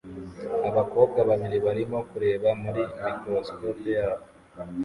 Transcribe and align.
Abakobwa 0.69 1.19
babiri 1.29 1.57
barimo 1.65 1.97
kureba 2.09 2.49
muri 2.63 2.81
microscope 3.03 3.87
yabo 3.97 4.25